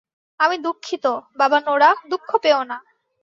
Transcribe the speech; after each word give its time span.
আমি 0.39 0.55
দুঃখিত, 0.57 1.05
বাবা 1.35 1.57
নোরা, 1.59 1.89
দুঃখ 2.09 2.29
পেও 2.43 2.61
না। 2.63 2.77